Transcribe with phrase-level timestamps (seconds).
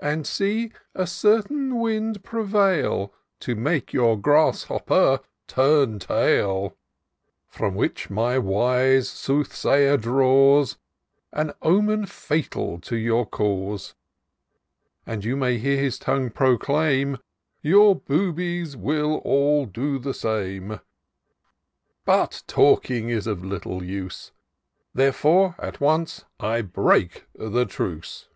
[0.00, 0.26] 327 And
[0.74, 6.76] see a certain wind prevail, To make your grasshopper turn tail;
[7.54, 10.76] Prom which my wise soothsayer draws
[11.32, 13.94] An omen fatal to your cause;
[15.06, 20.80] And you may hear his tongue proclaim, * Your boobies vnll all do the same/
[22.04, 24.32] But talking is of little use—
[24.94, 28.28] Therefore at once I break the truce.'